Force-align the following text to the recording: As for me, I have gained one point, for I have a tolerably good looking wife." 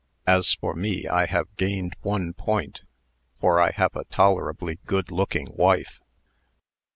As 0.25 0.51
for 0.55 0.73
me, 0.73 1.05
I 1.05 1.27
have 1.27 1.55
gained 1.57 1.95
one 2.01 2.33
point, 2.33 2.81
for 3.39 3.61
I 3.61 3.69
have 3.75 3.95
a 3.95 4.03
tolerably 4.05 4.79
good 4.87 5.11
looking 5.11 5.49
wife." 5.55 6.01